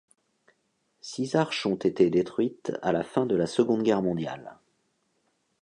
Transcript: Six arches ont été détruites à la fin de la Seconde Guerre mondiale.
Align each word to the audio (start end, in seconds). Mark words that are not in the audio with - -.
Six 1.01 1.35
arches 1.35 1.67
ont 1.67 1.75
été 1.75 2.09
détruites 2.09 2.71
à 2.81 2.91
la 2.91 3.03
fin 3.03 3.27
de 3.27 3.35
la 3.35 3.45
Seconde 3.45 3.83
Guerre 3.83 4.01
mondiale. 4.01 4.57